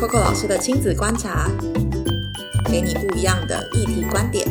[0.00, 1.50] Coco 老师的亲子观察，
[2.70, 4.46] 给你不一样的议题观点。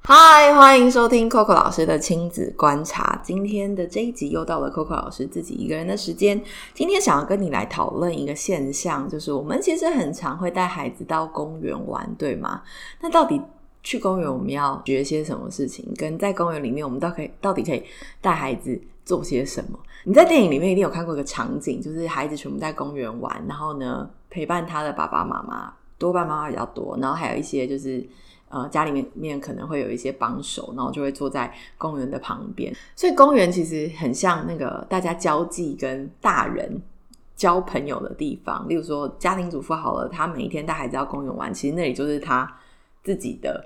[0.00, 3.20] 嗨，欢迎收听 Coco 老师的亲子观察。
[3.22, 6.42] 今天的这一集又到了 Coco 老师自己一个人的时间。
[6.72, 12.62] 今天想要跟你来讨论一个现象，就是我们其实很常会带孩子到公园玩，对吗？
[13.02, 13.38] 那到底
[13.82, 15.86] 去公园我们要学些什么事情？
[15.98, 17.84] 跟在公园里面我们到可以到底可以
[18.22, 19.78] 带孩子做些什么？
[20.04, 28.06] 你在电影里面一定有看过一个场景，就是孩子全部在公园玩，然后呢陪伴他的爸爸妈妈，多半妈妈比较多，然后还有一些就是
[28.50, 32.70] 呃家里面面可能会有一些帮手，然后就会坐在公园的旁边。
[32.94, 36.78] 所以公园其实很像那个大家交际跟大人
[37.34, 38.68] 交朋友的地方。
[38.68, 42.46] 例如说家庭主妇好了，他每一天带孩子到公园玩，其实那里就是他
[43.02, 43.64] 自己的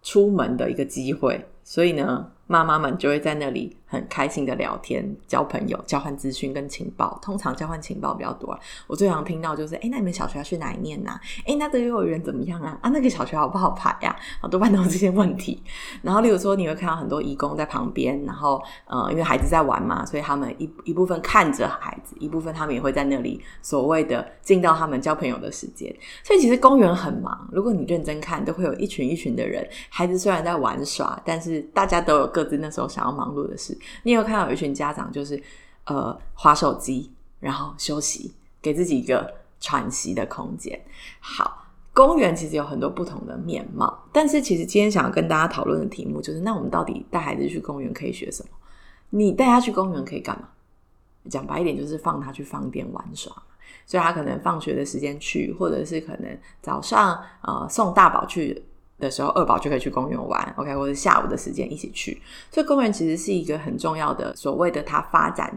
[0.00, 1.44] 出门的一个机会。
[1.64, 2.30] 所以呢。
[2.46, 7.18] 妈妈们就会在那里很开心的聊天、交朋友、交换资讯跟情报。
[7.22, 8.58] 通常交换情报比较多。
[8.86, 11.18] 我最常听到就是：哎，那你们小学要去哪一念呐？
[11.46, 12.78] 哎，那个幼儿园怎么样啊？
[12.82, 14.14] 啊，那个小学好不好排呀？
[14.42, 15.62] 啊，多半都是这些问题。
[16.02, 25.90] 然后，例如说，你会看到很多义工在旁边，然后呃，因为孩子在玩嘛，所以他们一一部分看着孩子，一部分他们也会在那里所谓的进到他们交朋友的时间。
[26.22, 27.48] 所以其实公园很忙。
[27.50, 29.66] 如果你认真看，都会有一群一群的人。
[29.88, 32.24] 孩子虽然在玩耍，但是大家都有。
[32.34, 35.42] 各自那时候想要忙碌的事，你有看到有一群家长就是
[35.84, 40.78] 呃划手机，然后休息，给自己一个喘息的空间。
[41.20, 48.48] 好，公园其实有很多不同的面貌，但是其实今天想要跟大家讨论的题目就是，那我们到底带孩子去公园可以学什么？
[49.10, 50.48] 你带他去公园可以干嘛？
[51.30, 53.32] 讲白一点，就是放他去放电玩耍，
[53.86, 58.64] 所以他可能放学的时间去，或者是可能早上呃送大宝去。
[59.04, 62.20] 的时候，二宝就可以去公园玩，OK，或者下午的时间一起去。
[62.50, 65.56] 所以公园其实是一个很重要的，所谓的他发展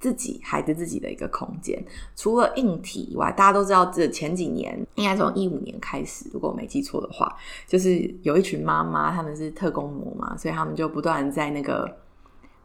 [0.00, 1.80] 自己孩子自己的一个空间。
[2.16, 7.36] 除了硬体以外，大家都知道，这前几年应该从一五年开始，如果我没记错的话，
[7.66, 11.96] 就是有一群妈妈，他们是特工模嘛，所以他们就不断在那个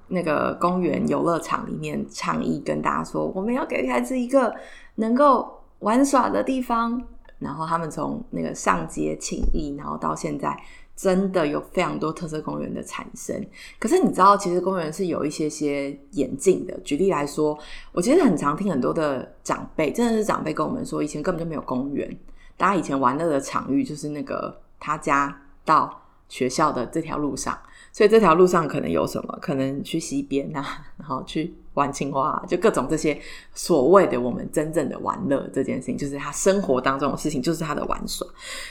[0.08, 4.56] 那个公园游乐场里面倡议，跟大家说，我们要给孩子一个
[4.96, 7.02] 能够玩耍的地方。
[7.41, 10.57] 然后他们从那个上街请义，然后到现在，
[10.96, 13.35] 真的有非常多特色公园的产生。
[13.79, 16.80] 可是你知道，其实公园是有一些些演进的。
[16.81, 17.57] 举例来说，
[17.91, 22.16] 我其实很常听很多的长辈，真的是长辈跟我们说，以前根本就没有公园，
[22.56, 27.57] 大家以前玩乐的场域就是那个他家到学校的这条路上。
[27.91, 29.38] 所以这条路上可能有什么？
[29.41, 30.63] 可能去溪边啊，
[30.97, 33.20] 然后去玩青蛙，就各种这些
[33.54, 38.28] 所谓的我们真正的玩乐这件事情，就是他生活当中的事情，就是他的玩耍。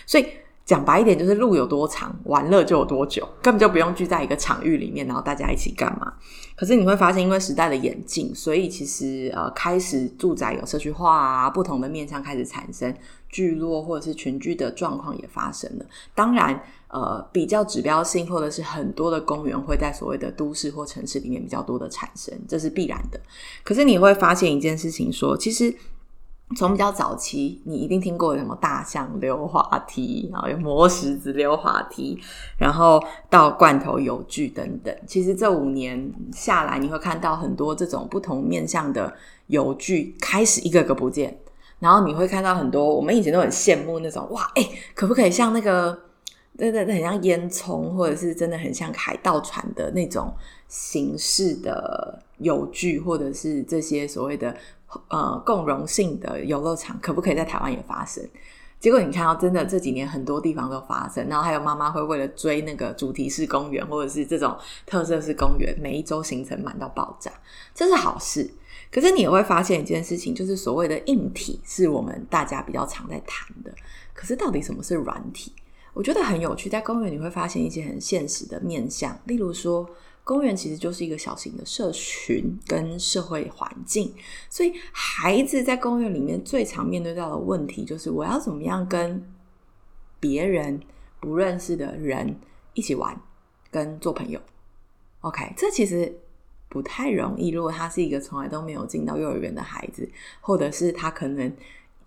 [0.06, 0.26] 所以
[0.70, 6.12] 讲白一点，就是路有多长，玩乐就有多久，根本就不用聚在一个场域里面，然后大家一起干嘛。
[6.54, 12.94] 可是你会发现，因为时代的演进，所以其实呃，开始住宅有社区化啊，不同的面向开始产生
[13.28, 15.84] 聚落或者是群居的状况也发生了。
[16.14, 16.62] 当然。
[16.92, 23.20] 呃，比较指标性，或者是很多的公园会在所谓的都市或城市里面比较多的产生，这是必然的。
[23.62, 25.72] 可是你会发现一件事情，说其实
[26.56, 32.18] 从比较早期，你一定听过什么大象溜滑梯，然后有磨石子溜滑梯，
[32.58, 34.94] 然后到罐头油具等等。
[35.06, 39.14] 其实这五年下来，你会看到很多这种不同面向的
[39.46, 41.38] 油具开始一个个不见，
[41.78, 45.96] 然后你会看到很多我们以前都很羡慕那种哇，哎，可不可以像那个？
[46.58, 50.30] 对对，很像烟囱，或者是真的很像海盗船的那种
[50.68, 54.54] 形式的油具，或者是这些所谓的
[55.08, 58.26] 呃共融性的游乐场，可不可以在台湾也发生？
[58.78, 64.56] 结果你看到，真的这几年很多地方都发生，然后还有妈妈会为了追那个主题式公园，或者是这种
[64.86, 67.30] 特色式公园，每一周行程满到爆炸，
[67.74, 68.50] 这是好事。
[68.90, 73.70] 可是你也会发现一件事情，就是所谓的硬体是我们大家比较常在谈的，
[74.14, 75.52] 可是到底什么是软体？
[75.92, 79.86] 我觉得很有趣，在公园你会发现一些很现实的面相，例如说，
[80.22, 84.14] 公园其实就是一个小型的社群跟社会环境，
[84.48, 89.22] 所以孩子在公园里面最常面对到的问题就是，我要怎么样跟
[90.20, 90.80] 别人
[91.18, 92.36] 不认识的人
[92.74, 93.20] 一起玩，
[93.70, 94.40] 跟做朋友。
[95.20, 96.14] OK，这其实
[96.68, 97.50] 不太容易。
[97.50, 100.08] 如果他是一个从来都没有进到幼儿园的孩子，
[100.40, 101.52] 或者是他可能。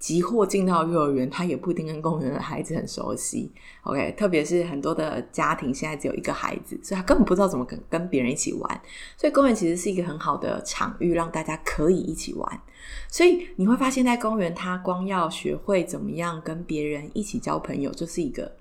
[0.04, 3.50] 即或进到幼儿园，他也不一定跟公园的孩子很熟悉。
[3.84, 8.82] OK，特别是很多的家庭现在只有一个孩子，所以他根本不知道怎么跟跟别人一起玩。
[9.16, 12.62] 所以公园其实是一个很好的场域，让大家可以一起玩。
[13.08, 18.58] 所以你会发现在公园，他光要学会怎么样跟别人一起交朋友，就是一个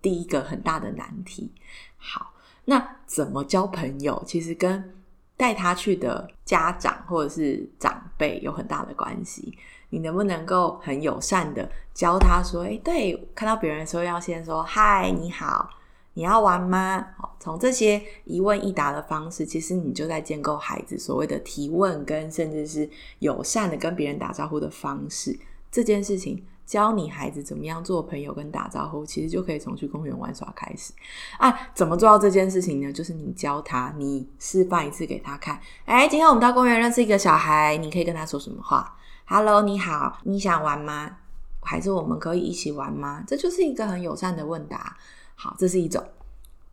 [0.00, 1.50] 第一个很大的难题。
[1.96, 2.32] 好，
[2.66, 4.22] 那怎么交朋友？
[4.24, 4.94] 其实跟
[5.36, 9.56] 带他去的家长或者是长辈有很大的关系。
[9.90, 15.70] 你能不能够很友善的教他说：“诶，对，看到别人的时候要先说嗨，你好，
[16.14, 22.88] 你要玩吗？”好，从这些一问一答的方式，其实你就在建构孩子所谓的提问跟甚至是
[23.20, 25.38] 友善的跟别人打招呼的方式。
[25.70, 30.92] 这件事情教你孩子怎么样做朋友跟打招呼，其实就可以从去公园玩耍开始
[31.38, 31.54] 啊。
[31.74, 32.92] 怎么做到这件事情呢？
[32.92, 35.60] 就是你教他，你示范一次给他看。
[35.84, 38.96] 哎，今天我们到公园认识一个小孩，你可以跟他说什么话
[39.26, 41.16] ？Hello，你好，你想玩吗？
[41.62, 43.22] 还是我们可以一起玩吗？
[43.26, 44.96] 这就是一个很友善的问答。
[45.34, 46.02] 好，这是一种。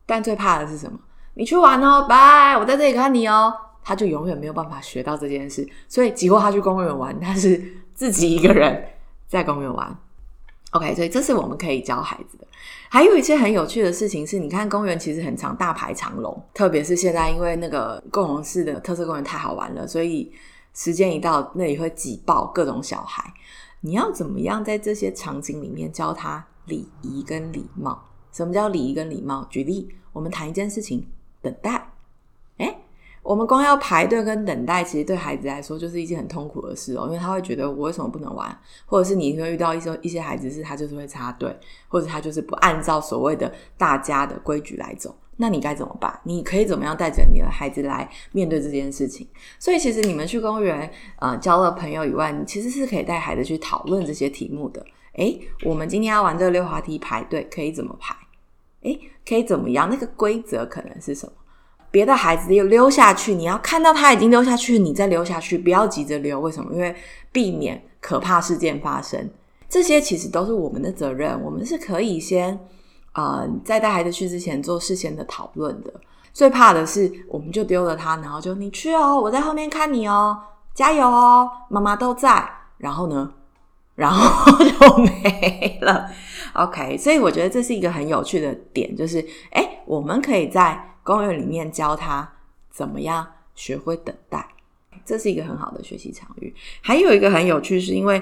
[0.05, 0.99] 但最怕的是什么？
[1.33, 3.53] 你去玩哦，拜，我在这里看你哦。
[3.83, 7.59] 他就永远没有办法学到这件事，所以几乎他去公园玩，他是
[7.95, 8.85] 自己一个人
[9.31, 9.98] 在公园玩。
[10.74, 12.45] OK，所以这是我们可以教孩子的。
[12.89, 20.31] 还有一些很有趣的事情是，你看公园其实很长，大排长龙，特别是现在因为那个共融式的特色公园太好玩了，所以。
[20.74, 23.22] 时间一到，那里会挤爆各种小孩。
[23.81, 28.01] 你要怎么样在这些场景里面教他礼仪跟礼貌？
[28.31, 29.45] 什么叫礼仪跟礼貌？
[29.50, 31.06] 举例，我们谈一件事情，
[31.42, 31.90] 等待。
[33.23, 38.59] 我们光要排队跟等待，其实对孩子来说就是一件很痛苦的事哦，因为他会觉得我为什么不能玩？
[38.85, 41.56] 或者是你会遇到一些一些孩子是他就是会插队，
[41.88, 45.15] 或者他就是不按照所谓的大家的规矩来走。
[45.38, 46.19] 那你该怎么办？
[46.23, 49.27] 你可以怎么样带着你的孩子来面对这件事情？
[49.57, 54.85] 所以其实你们去公园，呃，交了朋友以外，你其实是可以带孩子去讨论这些题目的。
[55.13, 58.15] 诶，我们今天要玩这个溜滑梯排队，可以怎么排？
[58.81, 59.89] 诶，可以怎么样？
[59.89, 61.33] 那个规则可能是什么？
[61.91, 66.39] 别的孩子又溜下去，你要看到他已经溜下去，你再溜下去，不要急着溜。
[66.39, 66.73] 为什么？
[66.73, 66.95] 因为
[67.31, 69.29] 避免可怕事件发生。
[69.69, 72.57] 这些其实都是我们的责任，我们是可以先。
[73.13, 75.93] 呃，在带孩子去之前做事先的讨论的，
[76.31, 80.37] 最怕的是我们就丢了他，然后就你去哦，我在后面看你哦，
[80.73, 83.29] 加油哦，妈妈都在，然后呢，
[83.95, 86.09] 然后就没了。
[86.53, 92.31] OK，所以我觉得这是一个很有趣的点，就是哎，我们可以在公园里面教他
[92.69, 93.25] 怎么样
[93.56, 94.48] 学会等待，
[95.06, 96.53] 这是一个很好的学习场域。
[96.81, 98.21] 还有一个很有趣，是因为。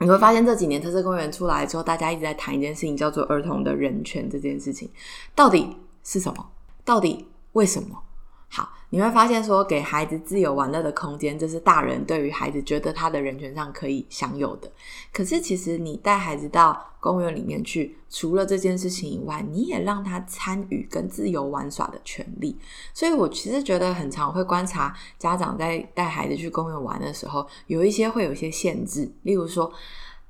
[0.00, 4.88] 你会发现这几年特色公园出来之后，大家一直在谈一件事情，叫做儿童的人权这件事情，
[5.34, 6.50] 到底是什么？
[6.84, 8.00] 到底为什么？
[8.48, 14.70] 好，你会发现说，给孩子自由玩乐的空间，这是大人对于孩子觉得他的人权上可以享有的。
[15.12, 22.58] 可是，其实你带孩子到公园里面去，除了这件事情以外，你也让他参与跟自由玩耍的权利。
[22.94, 29.70] 所以我其实觉得很常会观察家长在带孩子去公园玩的时候，有一些会有一些限制，例如说，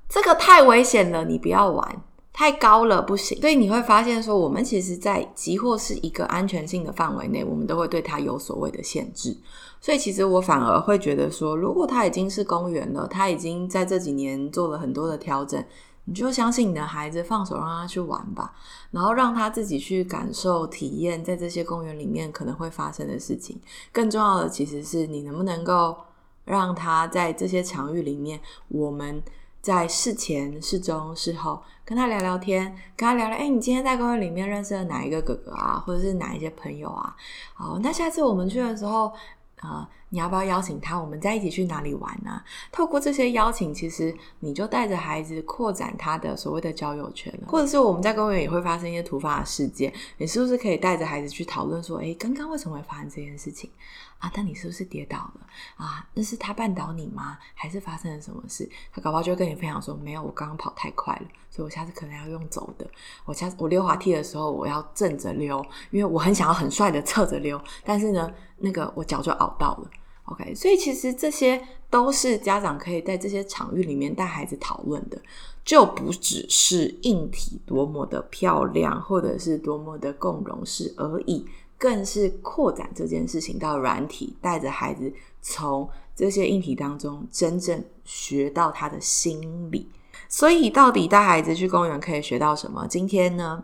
[0.09, 2.03] 这个太危险了，你不要玩。
[2.38, 9.37] 太高了不行，所以你会发现说，我们其实，在集或是一个安全性的范围内，我们都会对它有所谓的限制。
[9.81, 15.61] 所以，其实我反而会觉得说，如果它已经是公园了，它已经在这几年做了很多的调整，
[16.05, 18.55] 你就相信你的孩子，放手让他去玩吧，
[18.93, 23.61] 然后让他自己去感受、体验在这些公园里面可能会发生的事情。
[23.90, 25.96] 更重要的，其实是你能不能够
[26.44, 28.38] 让他在这些场域里面，
[28.69, 29.20] 我们。
[29.61, 37.15] 在事前、事中、事后跟他聊聊天，跟他聊聊，哎，你今天在公园里面认识了哪一个哥哥啊，或者是哪一些朋友啊？
[37.55, 39.13] 好，那下次我们去的时候，
[39.61, 40.99] 啊，你要不要邀请他？
[40.99, 42.43] 我们再一起去哪里玩呢？
[42.73, 47.49] 透过这些邀请，其实你就带着孩子扩展他的所谓的交友圈了。
[47.49, 53.71] 或者是我们在公园也会发生一些突发的事件，你是不是可以带着孩子去讨论说，哎，刚刚为什么会发生这件事情？
[54.19, 54.29] 啊！
[54.35, 55.47] 但你是不是跌倒了
[55.77, 56.05] 啊？
[56.12, 57.38] 那是他绊倒你吗？
[57.55, 58.69] 还是发生了什么事？
[58.93, 62.85] 他搞不好就会跟你分享说：没有，我刚刚跑太快了，所以我下次可能要用走的。
[63.25, 67.61] 我下次我溜滑梯的时候，我要正着溜，因为我很想要很帅的侧着溜。
[67.85, 69.91] 但是呢，那个我脚就熬到了。
[70.25, 75.19] OK，所以其实这些都是家长可以在这些场域里面带孩子讨论的，
[75.65, 81.47] 就不只是硬体多么的漂亮，或者是多么的共融式而已。
[81.79, 89.88] 更是扩展这件事情到软体，带着孩子从这些硬体当中真正学到他的心理。
[90.29, 92.85] 所以，到底带孩子去公园可以学到什么？
[92.88, 93.62] 今天呢，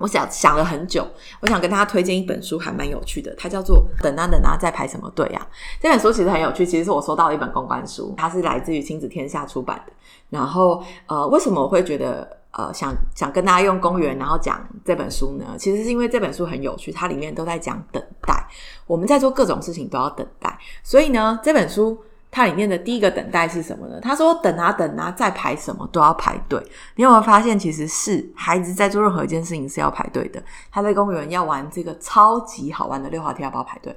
[0.00, 1.06] 我想想了很久，
[1.40, 5.46] 我想跟大家推荐一本书，还蛮有趣的，它叫做《等啊等啊，在排什么队啊》。
[5.80, 9.92] 这本书其实很有趣，其实是我收到的一本公关书，它是来自于亲子天下出版的。
[10.30, 12.40] 然后，呃，为什么我会觉得？
[12.52, 18.44] 呃，想想跟大家用公园，然后讲这本书呢，其实是因为这本书很有趣，它里面都在讲等待。
[18.88, 21.96] 我们在做各种事情都要等待，所以呢，这本书
[22.30, 24.00] 它里面的第一个等待是什么呢？
[24.00, 26.60] 他说等啊等啊，再排什么都要排队。
[26.96, 30.42] 你有没有发现，其实是孩子在做任何一件事情是要排队的。
[30.70, 33.94] 他在公园要玩这个超级好玩的溜滑梯，要不要排队？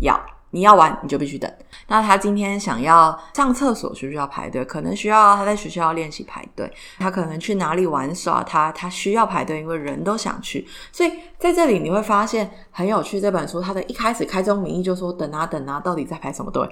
[0.00, 0.20] 要。
[0.50, 1.52] 你要玩你就必须等。
[1.88, 4.64] 那他今天想要上厕所需不需要排队？
[4.64, 6.72] 可能需要他在学校要练习排队。
[6.98, 8.42] 他可能去哪里玩耍？
[8.44, 10.66] 他他需要排队，因为人都想去。
[10.92, 13.20] 所以在这里你会发现很有趣。
[13.20, 16.66] 这本书它的一开始开宗明义就说等啊等啊，到底在排什么队？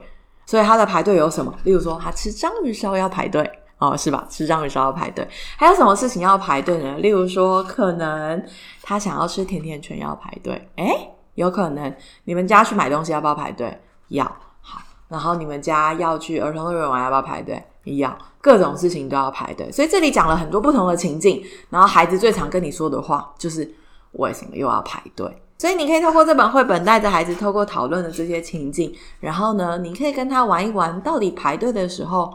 [0.46, 1.54] 所以他的排队有什么？
[1.64, 4.26] 例如说他吃章鱼烧要排队哦，是吧？
[4.30, 5.26] 吃章鱼烧要排队。
[5.56, 6.98] 还有什么事情要排队呢？
[6.98, 8.42] 例如说可能
[8.82, 10.68] 他想要吃甜甜圈要排队。
[10.76, 13.80] 诶，有可能你们家去买东西要不要排队？
[14.08, 14.24] 要。
[14.60, 17.62] 好，然后你们家要去儿童乐园玩要不要排队？
[17.84, 18.16] 要。
[18.40, 19.72] 各种事情都要排队。
[19.72, 23.74] 所以这里讲了很多不同的情境，然后孩子最常跟你说的话就是
[24.12, 25.42] 为什么又要排队？
[25.56, 32.34] 所以你可以透过这本绘本带着孩子，透过讨论的这些情境，然后呢，你可以跟他玩一玩，到底排队的时候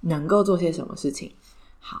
[0.00, 1.34] 能够做些什么事情。
[1.80, 2.00] 好，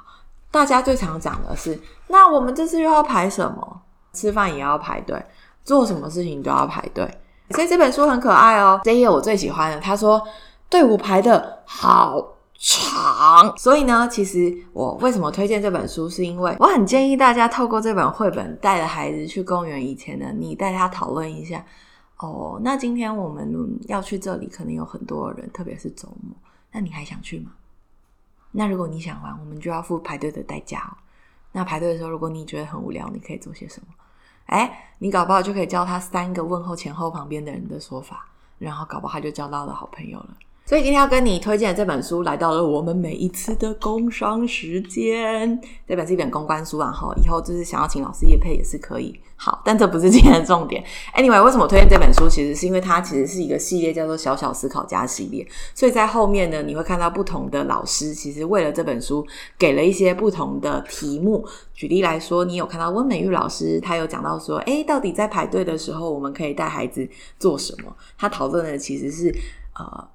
[0.50, 3.82] 大家最常讲的是，那我们这次又要排什么？
[4.12, 5.24] 吃饭也要排队，
[5.64, 7.08] 做什么事情都要排队。
[7.50, 8.80] 所以这本书很可爱哦。
[8.84, 10.22] 这页我最喜欢的，他说
[10.68, 12.22] 队伍排的好。
[12.64, 21.64] 长，所以呢，其实我为什么推荐这本书，是因为我很建议大家透过这本绘本带着孩子去公园以前呢，你带他讨论一下。
[22.18, 23.52] 哦，那今天我们
[23.88, 26.36] 要去这里，可能有很多人，特别是周末，
[26.70, 27.50] 那你还想去吗？
[28.52, 30.94] 那如果你想玩，我们就要付排队的代价哦。
[31.50, 33.88] 那排队的时候，如果你觉得很无聊，你可以做些什么？
[34.46, 38.28] 哎，你搞不好就可以教他三个问候前后旁边的人的说法，
[38.58, 40.36] 然后搞不好他就交到了好朋友了。
[40.72, 45.60] 所以今天要跟你推荐的这本书，来到了我们每一次的工商时间。
[45.86, 49.14] 这本是一本公关书啊，哈，以后就是想要请老师叶配也是可以。
[49.36, 50.82] 好，但这不是今天的重点。
[51.14, 52.26] Anyway，为什么推荐这本书？
[52.26, 55.46] 其实是因为它其实是一个系列，叫做“小小思考家”系列。
[55.74, 59.22] 所以在后面呢，你会看到不同的老师，其实为了这本书
[59.58, 61.46] 给了一些不同的题目。
[61.74, 67.06] 举例来说，你有看到温美玉老师，他有讲到说，诶，到底在排队的时候，我们可以带孩子
[67.38, 67.94] 做什么？
[68.16, 69.30] 他讨论的其实是
[69.74, 70.08] 呃。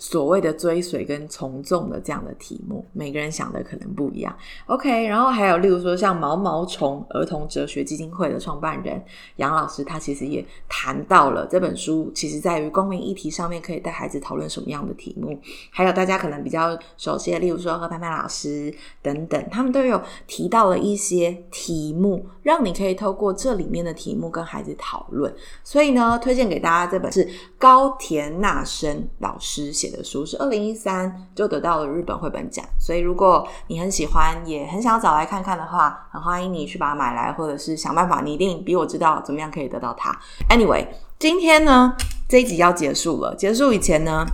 [0.00, 4.34] 所谓的追随跟从众的这样的题目，每个人想的可能不一样。
[4.64, 9.04] OK，然后还有例如说像毛毛虫儿童哲学基金会的创办人
[9.36, 15.38] 杨老师，他其实也谈到了这本书，其实在于公民议题上面可以带孩子讨论什么样的题目。
[15.70, 25.30] 还有大家可能比较熟悉的，例如说何潘潘老师等等，他们都有提到了一些题目，让你可以透过这里面的题目跟孩子讨论。
[25.62, 27.28] 所以呢，推荐给大家这本是
[27.58, 29.89] 高田纳生老师写。
[29.90, 40.16] 的书是二零一三就得到了日本绘本奖，所以如果你很喜欢，也很想找来看看的话，很欢迎你去把它买来，或者是想办法，你一定比我知道怎么样可以得到它。
[40.48, 40.86] Anyway，
[41.18, 41.94] 今天呢
[42.28, 44.24] 这一集要结束了，结束以前呢。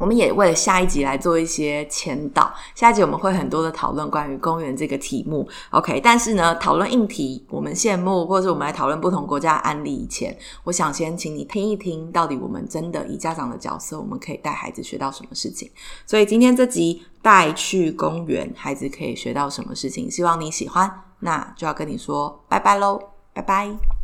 [0.00, 6.00] 我们也为了下一集来做一些前导，下一集我们会很多的讨论关于公园这个题目，OK？
[6.00, 15.70] 但是呢，讨论硬题，我们羡慕，或者我们来讨论不同国家案例以前，我想先请你听一听，到底我们真的以家长的角色，我们可以带孩子学到什么事情？
[16.06, 20.10] 所以今天这集带去公园，孩子可以学到什么事情？
[20.10, 22.98] 希望你喜欢，那就要跟你说拜拜喽，
[23.34, 23.99] 拜拜。